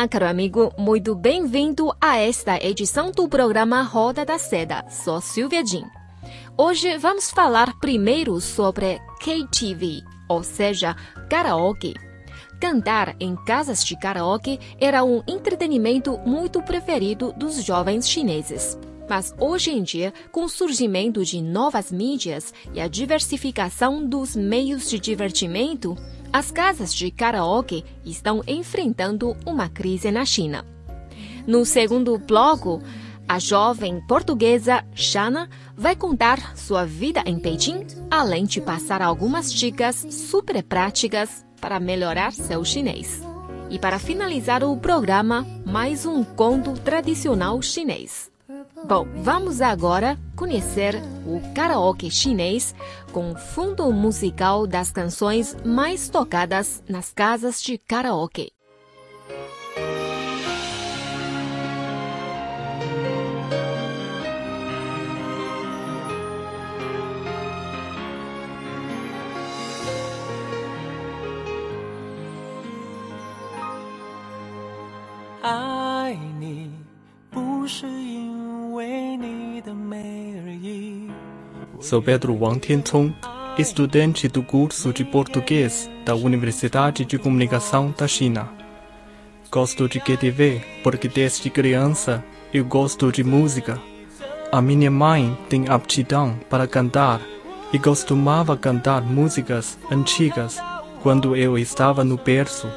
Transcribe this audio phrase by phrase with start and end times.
[0.00, 4.82] Olá, caro amigo, muito bem-vindo a esta edição do programa Roda da Seda.
[4.88, 5.84] Sou Silvia Jin.
[6.56, 10.96] Hoje vamos falar primeiro sobre KTV, ou seja,
[11.28, 11.92] karaoke.
[12.58, 18.78] Cantar em casas de karaoke era um entretenimento muito preferido dos jovens chineses.
[19.06, 24.88] Mas hoje em dia, com o surgimento de novas mídias e a diversificação dos meios
[24.88, 25.94] de divertimento,
[26.32, 30.64] as casas de karaoke estão enfrentando uma crise na China.
[31.46, 32.80] No segundo bloco,
[33.28, 40.06] a jovem portuguesa Shana vai contar sua vida em Pequim, além de passar algumas dicas
[40.10, 43.22] super práticas para melhorar seu chinês.
[43.68, 48.29] E para finalizar o programa, mais um conto tradicional chinês.
[48.84, 50.94] Bom, vamos agora conhecer
[51.26, 52.74] o karaoke chinês
[53.12, 58.52] com fundo musical das canções mais tocadas nas casas de karaoke.
[81.90, 83.12] Sou Pedro Wang Tianchong,
[83.58, 88.48] estudante do curso de português da Universidade de Comunicação da China.
[89.50, 92.24] Gosto de QTV porque desde criança
[92.54, 93.76] eu gosto de música.
[94.52, 97.20] A minha mãe tem aptidão para cantar
[97.72, 100.62] e costumava cantar músicas antigas
[101.02, 102.68] quando eu estava no berço.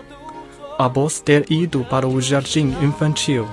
[0.80, 3.48] Após ter ido para o jardim infantil,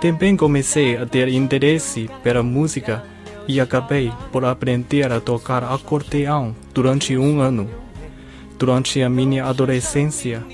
[0.00, 3.02] também comecei a ter interesse pela música
[3.46, 7.68] e acabei por aprender a tocar acordeão durante um ano.
[8.58, 10.44] Durante a minha adolescência,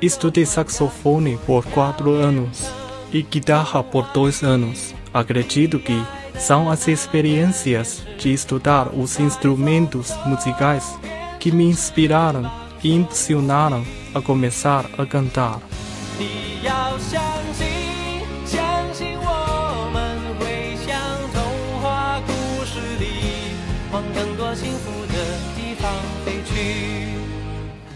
[0.00, 2.70] estudei saxofone por quatro anos
[3.12, 4.94] e guitarra por dois anos.
[5.12, 6.02] Acredito que
[6.38, 10.98] são as experiências de estudar os instrumentos musicais
[11.38, 12.50] que me inspiraram
[12.82, 13.84] e impulsionaram
[14.14, 15.60] a começar a cantar.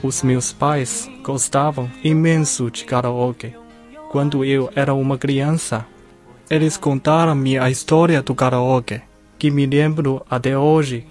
[0.03, 3.53] Os meus pais gostavam imenso de karaoke.
[4.11, 5.85] Quando eu era uma criança,
[6.49, 9.03] eles contaram-me a história do karaoke,
[9.39, 11.07] que me lembro até hoje.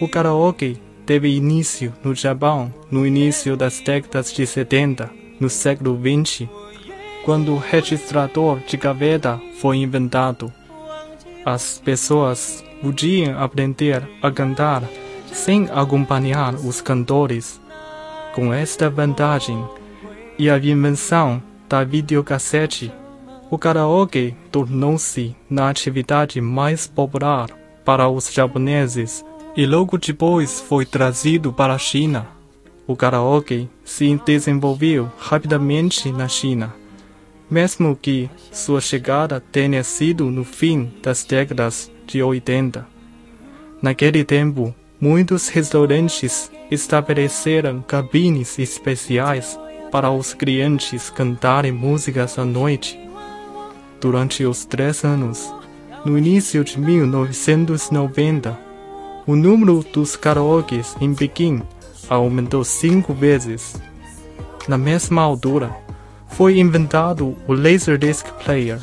[0.00, 6.48] O karaoke teve início no Japão no início das décadas de 70, no século 20,
[7.24, 10.52] quando o registrador de gaveta foi inventado.
[11.44, 14.82] As pessoas podiam aprender a cantar
[15.36, 17.60] sem acompanhar os cantores.
[18.34, 19.62] Com esta vantagem
[20.38, 22.92] e a invenção da videocassete,
[23.50, 27.48] o karaoke tornou-se na atividade mais popular
[27.84, 29.24] para os japoneses
[29.56, 32.26] e logo depois foi trazido para a China.
[32.86, 36.74] O karaoke se desenvolveu rapidamente na China,
[37.48, 42.86] mesmo que sua chegada tenha sido no fim das décadas de 80.
[43.82, 49.58] Naquele tempo, muitos restaurantes estabeleceram cabines especiais
[49.90, 52.98] para os clientes cantarem músicas à noite.
[54.00, 55.52] Durante os três anos,
[56.04, 58.58] no início de 1990,
[59.26, 61.62] o número dos karaokes em Pequim
[62.08, 63.74] aumentou cinco vezes.
[64.68, 65.74] Na mesma altura,
[66.28, 68.80] foi inventado o Laserdisc Player,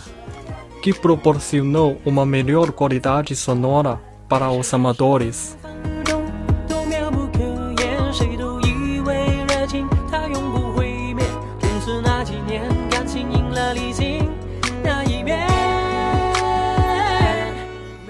[0.82, 5.56] que proporcionou uma melhor qualidade sonora para os amadores.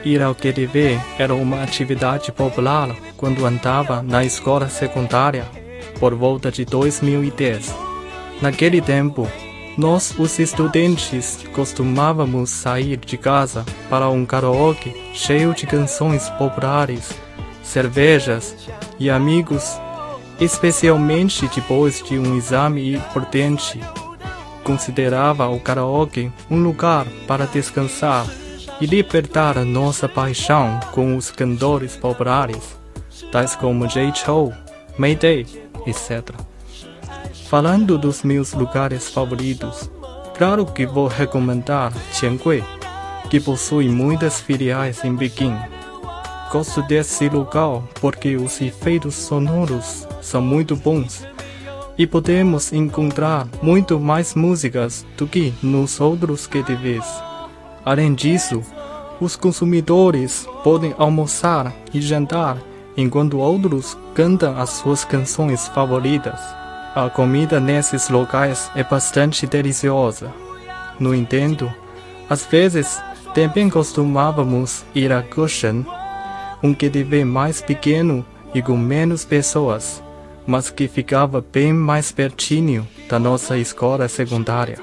[0.05, 5.45] Ir ao QTV era uma atividade popular quando andava na escola secundária,
[5.99, 7.73] por volta de 2010.
[8.41, 9.27] Naquele tempo,
[9.75, 17.11] nós, os estudantes, costumávamos sair de casa para um karaoke cheio de canções populares,
[17.63, 18.55] cervejas
[18.99, 19.79] e amigos,
[20.43, 23.79] especialmente depois de um exame importante.
[24.63, 28.25] considerava o karaoke um lugar para descansar
[28.79, 32.77] e libertar nossa paixão com os cantores populares,
[33.31, 34.13] tais como J.
[34.13, 34.51] Cho,
[34.97, 35.45] Mayday,
[35.85, 36.33] etc.
[37.49, 39.89] Falando dos meus lugares favoritos,
[40.37, 42.63] claro que vou recomendar Qiangui,
[43.29, 45.55] que possui muitas filiais em Pequim.
[46.53, 51.25] Gosto desse lugar porque os efeitos sonoros são muito bons
[51.97, 57.07] e podemos encontrar muito mais músicas do que nos outros QTVs.
[57.83, 58.61] Além disso,
[59.19, 62.59] os consumidores podem almoçar e jantar
[62.95, 66.39] enquanto outros cantam as suas canções favoritas.
[66.93, 70.31] A comida nesses locais é bastante deliciosa.
[70.99, 71.67] No entanto,
[72.29, 73.01] às vezes
[73.33, 75.83] também costumávamos ir a Goshen,
[76.63, 78.25] um que devia mais pequeno
[78.55, 80.01] e com menos pessoas,
[80.47, 84.77] mas que ficava bem mais pertinho da nossa escola secundária.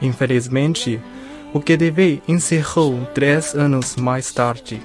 [0.00, 1.00] Infelizmente,
[1.54, 4.82] o QTV encerrou três anos mais tarde.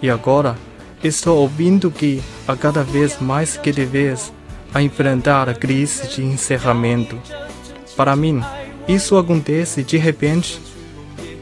[0.00, 0.56] E agora,
[1.02, 4.32] estou ouvindo que há cada vez mais QTVs
[4.72, 7.18] a enfrentar a crise de encerramento.
[7.96, 8.40] Para mim,
[8.86, 10.60] isso acontece de repente.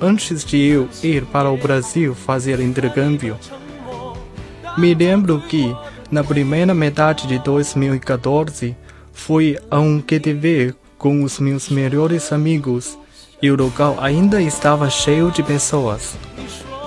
[0.01, 3.37] Antes de eu ir para o Brasil fazer intercâmbio,
[4.79, 5.75] me lembro que,
[6.11, 8.75] na primeira metade de 2014,
[9.13, 12.99] fui a um QTV com os meus melhores amigos
[13.41, 16.17] e o local ainda estava cheio de pessoas.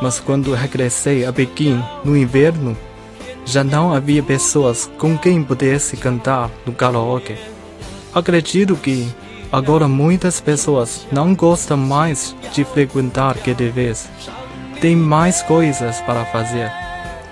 [0.02, 2.76] Mas quando regressei a Pequim no inverno,
[3.46, 7.36] já não havia pessoas com quem pudesse cantar no karaoke.
[8.14, 9.08] Acredito que
[9.52, 14.10] agora muitas pessoas não gostam mais de frequentar QTVs.
[14.80, 16.72] Tem mais coisas para fazer.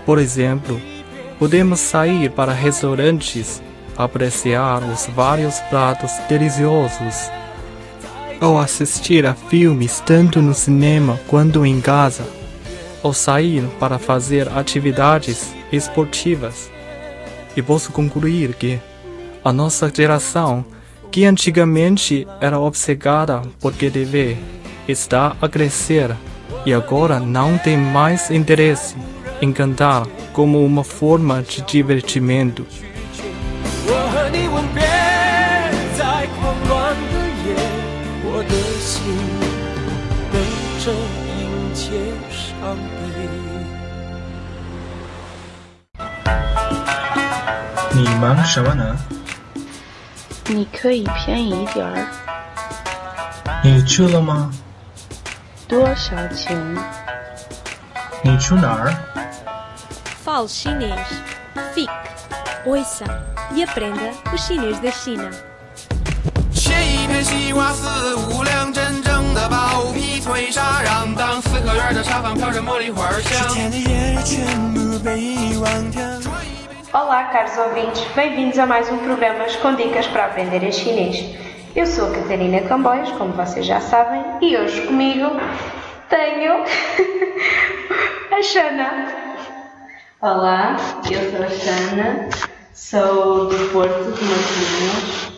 [0.06, 0.81] Por exemplo,
[1.40, 3.62] podemos sair para restaurantes,
[3.98, 7.30] apreciar os vários pratos deliciosos,
[8.42, 12.24] ou assistir a filmes tanto no cinema quanto em casa,
[13.01, 16.69] ou sair para fazer atividades esportivas.
[17.56, 18.80] E posso concluir que
[19.44, 20.63] a nossa geração,
[21.12, 24.38] que antigamente era obcecada por QTV,
[24.88, 26.16] está a crescer
[26.66, 28.95] e agora não tem mais interesse
[29.42, 32.66] em cantar como uma forma de divertimento.
[38.47, 39.03] 的心
[40.32, 40.41] 等
[40.85, 42.82] 着迎接伤悲。
[47.94, 48.97] 你忙什么呢？
[50.47, 52.06] 你可以便宜一点儿，
[53.62, 54.50] 你去了吗？
[55.69, 56.76] 多少钱？
[58.23, 58.94] 你去哪儿？
[60.25, 60.99] Fale chinês.
[61.75, 61.91] Fique,
[62.64, 63.05] ouça
[63.53, 65.31] e aprenda o chinês da China.
[67.17, 73.49] 切一片西瓜四五两，真正的薄皮脆沙瓤，当四合院的沙发飘着茉莉花香。
[73.55, 76.03] 天的夜全部被遗忘掉。
[76.93, 81.25] Olá, caros ouvintes, bem-vindos a mais um programa com dicas para aprender a chinês.
[81.75, 85.31] Eu sou a Catarina Camboias, como vocês já sabem, e hoje comigo
[86.11, 86.62] tenho
[88.31, 89.09] a Xana.
[90.21, 90.76] Olá,
[91.11, 92.28] eu sou a Xana,
[92.75, 95.36] sou do Porto, de Matosinhos.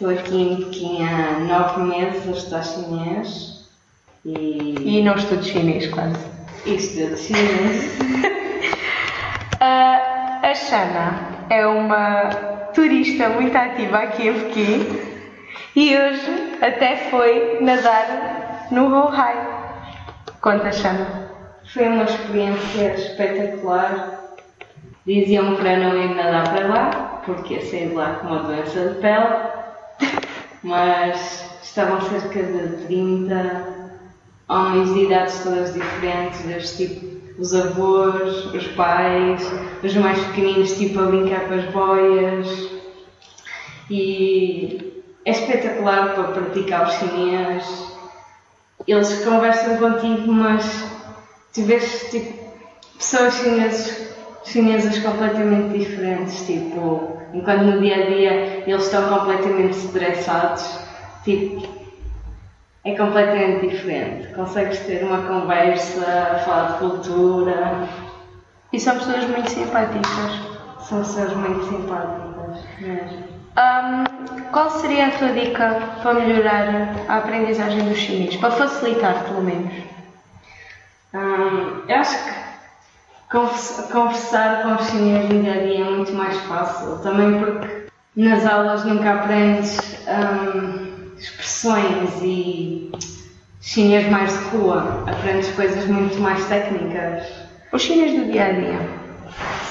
[0.00, 3.68] Estou aqui em Pequim há nove meses a estudar chinês
[4.24, 6.16] e, E não estudo chinês, quase.
[6.64, 7.98] e estudo chinês.
[9.62, 12.30] Ah, a Xana é uma
[12.72, 15.00] turista muito ativa aqui em Pequim
[15.76, 19.36] e hoje até foi nadar no Hohai.
[20.40, 21.28] Conta, Xana.
[21.74, 24.18] Foi uma experiência espetacular.
[25.04, 28.88] Diziam para não ir nadar para lá, porque ia sair de lá com uma doença
[28.88, 29.59] de pele,
[30.62, 33.80] mas estavam cerca de 30
[34.48, 39.50] homens de idades todas diferentes, desde tipo os avós, os pais,
[39.82, 42.70] os mais pequeninos, tipo a brincar com as boias.
[43.88, 47.64] E é espetacular para praticar o chinês.
[48.86, 50.84] Eles conversam contigo, mas
[51.54, 52.52] tu vês tipo,
[52.98, 54.14] pessoas chineses,
[54.44, 60.78] chinesas completamente diferentes, tipo, enquanto no dia a dia eles estão completamente estressados,
[61.24, 61.66] tipo,
[62.84, 64.28] é completamente diferente.
[64.34, 67.88] Consegues ter uma conversa, falar de cultura,
[68.72, 70.06] E são pessoas muito simpáticas.
[70.80, 73.24] são pessoas muito simpáticas mesmo.
[73.58, 74.04] Um,
[74.52, 78.36] qual seria a tua dica para melhorar a aprendizagem do chinês?
[78.36, 79.72] Para facilitar, pelo menos?
[81.12, 82.39] Hum, eu acho que
[83.30, 86.98] conversar com os chineses no dia a dia é muito mais fácil.
[86.98, 92.90] Também porque nas aulas nunca aprendes hum, expressões e
[93.60, 95.04] chinês mais de rua.
[95.06, 97.24] Aprendes coisas muito mais técnicas.
[97.72, 98.80] Os chinês do dia a dia.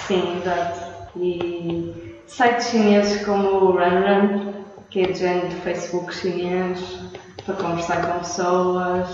[0.07, 0.79] Sim, exato.
[1.17, 4.53] E sites chineses como o RunRun,
[4.89, 6.79] que é de género de Facebook chinês,
[7.45, 9.09] para conversar com pessoas.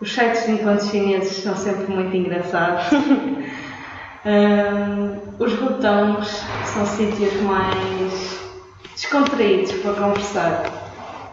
[0.00, 2.86] Os sites de encontros chineses são sempre muito engraçados.
[4.22, 8.38] Hum, os rotões são sítios mais
[8.92, 10.62] descontraídos para conversar.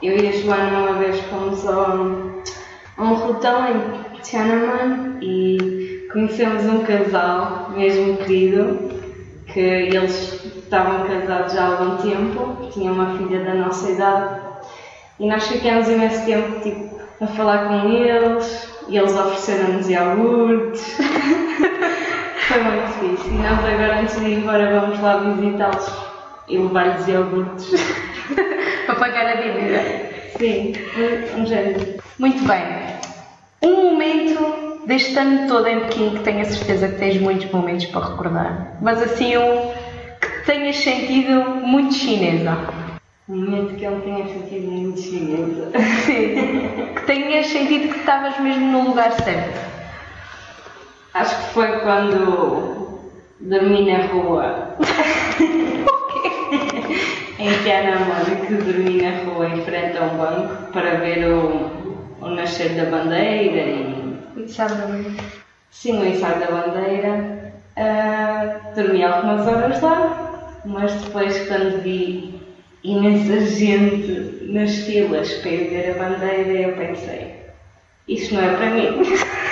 [0.01, 2.41] Eu e a Joana uma vez fomos a um,
[2.97, 8.89] um rotão em Tiananmen e conhecemos um casal mesmo querido
[9.47, 14.41] que eles estavam casados já há algum tempo, tinham uma filha da nossa idade
[15.19, 20.97] e nós ficamos imenso tempo tipo, a falar com eles e eles ofereceram-nos iogurtes.
[22.47, 23.27] Foi muito fixe.
[23.27, 25.91] E nós agora antes de ir embora vamos lá visitá-los
[26.47, 27.71] e levar-lhes iogurtes.
[28.87, 29.81] Para pagar a dívida.
[30.37, 30.73] Sim,
[31.37, 32.01] um, género.
[32.17, 32.63] Muito bem.
[33.61, 37.85] Um momento deste ano todo em Pequim que tenho a certeza que tens muitos momentos
[37.87, 38.77] para recordar.
[38.81, 39.73] Mas assim um
[40.21, 42.57] que tenhas sentido muito chinesa.
[43.27, 45.71] Um momento que eu tenha sentido muito chinesa.
[46.05, 46.87] Sim.
[46.95, 49.76] Que tenhas sentido que estavas mesmo no lugar certo.
[51.17, 53.01] Acho que foi quando
[53.39, 54.75] dormi na rua.
[57.39, 61.87] em Tiananmen, que dormi na rua em frente a um banco para ver o,
[62.21, 64.47] o nascer da bandeira e.
[64.47, 65.17] Sabe
[65.71, 67.51] Sim, o ensaio da bandeira.
[67.75, 72.39] Ah, dormi algumas horas lá, mas depois, quando vi
[72.83, 77.37] imensa gente nas filas para ir ver a bandeira, eu pensei:
[78.07, 79.01] isto não é para mim.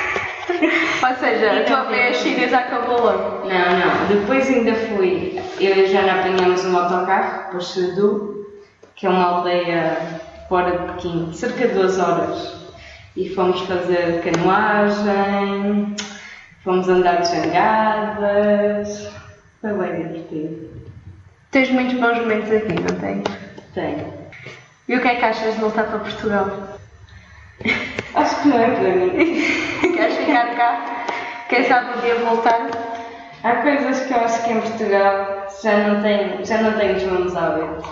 [1.07, 3.47] Ou seja, a tua veia chinesa acabou logo.
[3.47, 4.07] Não, não.
[4.07, 5.39] Depois ainda fui.
[5.59, 8.47] Eu e a Joana apanhamos um autocarro para Shedu,
[8.95, 9.97] que é uma aldeia
[10.49, 12.65] fora de Pequim, cerca de duas horas.
[13.15, 15.95] E fomos fazer canoagem,
[16.63, 19.09] fomos andar de jangadas.
[19.61, 20.69] Foi bem divertido.
[21.51, 23.23] Tens muitos bons momentos aqui, não tens?
[23.73, 24.13] Tenho.
[24.87, 26.77] E o que é que achas de voltar para Portugal?
[28.13, 29.41] Acho que não é para mim.
[29.95, 31.05] Queres ficar cá?
[31.47, 32.67] Quem sabe um dia voltar?
[33.43, 37.03] Há coisas que eu acho que em Portugal já não tenho, já não tenho os
[37.03, 37.87] mesmos hábitos.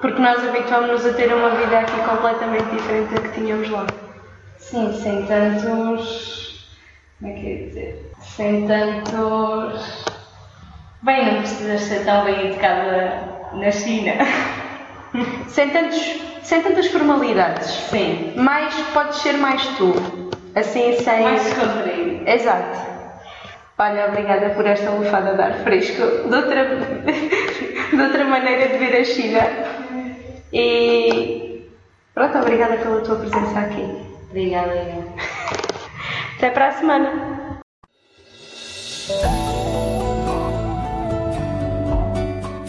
[0.00, 3.86] Porque nós habituámos-nos a ter uma vida aqui completamente diferente da que tínhamos lá.
[4.58, 6.66] Sim, sem tantos.
[7.18, 8.12] Como é que é dizer?
[8.20, 10.04] Sem tantos.
[11.00, 13.22] Bem, não precisas ser tão bem educada
[13.54, 14.12] na China.
[15.48, 17.68] sem, tantos, sem tantas formalidades.
[17.88, 18.34] Sim.
[18.36, 20.25] Mas podes ser mais tu.
[20.56, 21.22] Assim, sem.
[21.22, 22.28] Mais descontraído.
[22.28, 22.78] Exato.
[23.78, 26.28] Olha, obrigada por esta lufada de ar fresco.
[26.28, 26.64] De outra,
[27.92, 29.40] de outra maneira de vir a China.
[30.52, 31.62] E.
[32.14, 33.86] Pronto, obrigada pela tua presença aqui.
[34.30, 35.04] Obrigada, Ian.
[36.38, 37.60] Até para a semana.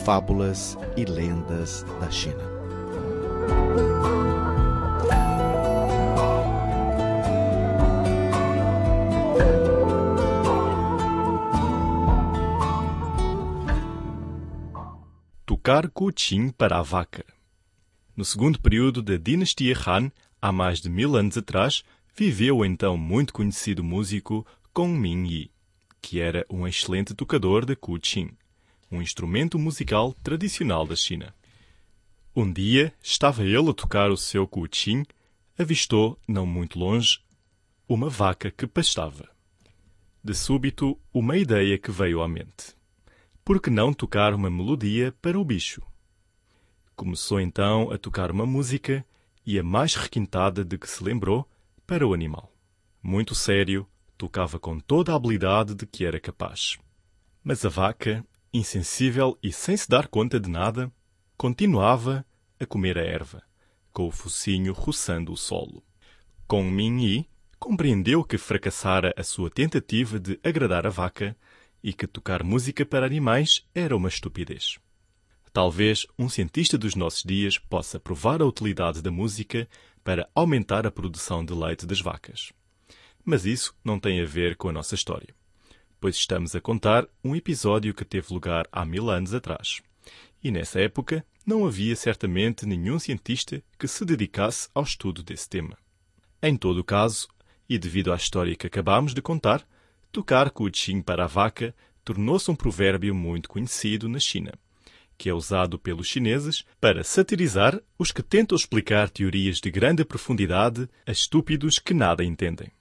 [0.03, 2.43] Fábulas e lendas da China.
[15.67, 17.25] Tocar Kuqin para a vaca.
[18.15, 20.09] No segundo período da dinastia Han,
[20.41, 21.83] há mais de mil anos atrás,
[22.15, 25.51] viveu o então muito conhecido músico Gong Mingyi,
[26.01, 28.29] que era um excelente tocador de Kuqin,
[28.89, 31.35] um instrumento musical tradicional da China.
[32.33, 35.03] Um dia, estava ele a tocar o seu Kuqin,
[35.59, 37.19] avistou, não muito longe,
[37.89, 39.27] uma vaca que pastava.
[40.23, 42.76] De súbito, uma ideia que veio à mente.
[43.47, 45.81] Por que não tocar uma melodia para o bicho?
[46.97, 49.05] Começou então a tocar uma música
[49.45, 51.49] e a mais requintada de que se lembrou
[51.85, 52.51] para o animal.
[53.01, 53.87] Muito sério,
[54.17, 56.77] tocava com toda a habilidade de que era capaz.
[57.41, 58.21] Mas a vaca,
[58.53, 60.91] insensível e sem se dar conta de nada,
[61.37, 62.25] continuava
[62.59, 63.41] a comer a erva,
[63.93, 65.81] com o focinho roçando o solo.
[66.45, 71.33] Com Minyi, compreendeu que fracassara a sua tentativa de agradar a vaca
[71.87, 74.77] e que tocar música para animais era uma estupidez.
[75.53, 79.69] Talvez um cientista dos nossos dias possa provar a utilidade da música
[80.03, 82.51] para aumentar a produção de leite das vacas.
[83.23, 85.33] Mas isso não tem a ver com a nossa história,
[85.97, 89.81] pois estamos a contar um episódio que teve lugar há mil anos atrás
[90.43, 95.77] e nessa época não havia certamente nenhum cientista que se dedicasse ao estudo desse tema.
[96.43, 97.29] Em todo o caso,
[97.69, 99.65] e devido à história que acabamos de contar,
[100.11, 104.53] tocar cuchim para a vaca tornou-se um provérbio muito conhecido na China,
[105.17, 110.87] que é usado pelos chineses para satirizar os que tentam explicar teorias de grande profundidade
[111.05, 112.71] a estúpidos que nada entendem.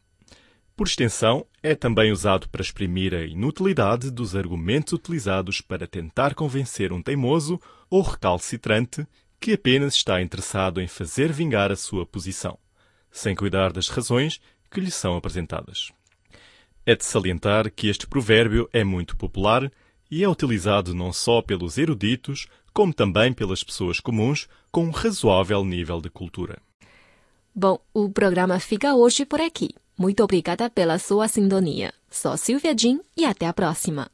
[0.76, 6.92] Por extensão, é também usado para exprimir a inutilidade dos argumentos utilizados para tentar convencer
[6.92, 9.06] um teimoso ou recalcitrante
[9.40, 12.59] que apenas está interessado em fazer vingar a sua posição,
[13.11, 14.38] sem cuidar das razões
[14.71, 15.90] que lhe são apresentadas.
[16.87, 19.71] É de salientar que este provérbio é muito popular
[20.09, 25.64] e é utilizado não só pelos eruditos, como também pelas pessoas comuns com um razoável
[25.64, 26.59] nível de cultura.
[27.52, 29.71] Bom, o programa fica hoje por aqui.
[29.99, 31.93] Muito obrigada pela sua sintonia.
[32.09, 34.09] Sou Silvia Jin e até a próxima.